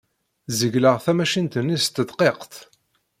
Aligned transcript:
Zegleɣ 0.57 0.95
tamacint-nni 1.05 1.77
s 1.83 1.85
tedqiqt. 1.87 2.53